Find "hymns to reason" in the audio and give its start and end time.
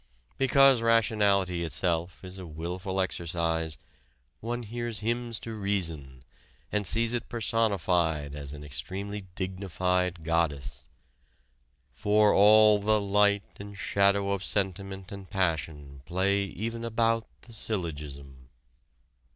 5.01-6.23